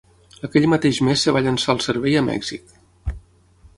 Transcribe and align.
Aquell 0.47 0.63
mateix 0.73 1.01
mes 1.09 1.25
es 1.31 1.35
va 1.37 1.43
llançar 1.49 1.75
el 1.75 1.83
servei 1.89 2.19
a 2.23 2.27
Mèxic. 2.31 2.77